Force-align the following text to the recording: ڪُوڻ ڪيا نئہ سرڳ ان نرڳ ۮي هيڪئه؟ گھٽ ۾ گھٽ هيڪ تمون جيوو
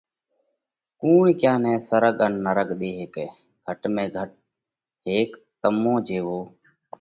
ڪُوڻ 0.99 1.23
ڪيا 1.39 1.53
نئہ 1.63 1.73
سرڳ 1.87 2.17
ان 2.25 2.33
نرڳ 2.45 2.69
ۮي 2.79 2.89
هيڪئه؟ 2.99 3.27
گھٽ 3.65 3.81
۾ 3.95 4.03
گھٽ 4.15 4.29
هيڪ 5.07 5.29
تمون 5.61 5.97
جيوو 6.07 6.39